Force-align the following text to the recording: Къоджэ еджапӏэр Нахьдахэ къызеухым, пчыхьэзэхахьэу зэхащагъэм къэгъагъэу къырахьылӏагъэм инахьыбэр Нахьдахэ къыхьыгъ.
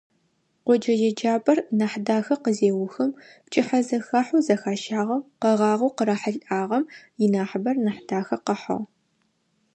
Къоджэ 0.65 0.93
еджапӏэр 1.07 1.59
Нахьдахэ 1.77 2.35
къызеухым, 2.43 3.11
пчыхьэзэхахьэу 3.45 4.43
зэхащагъэм 4.47 5.21
къэгъагъэу 5.41 5.95
къырахьылӏагъэм 5.97 6.83
инахьыбэр 7.23 7.77
Нахьдахэ 7.85 8.37
къыхьыгъ. 8.45 8.85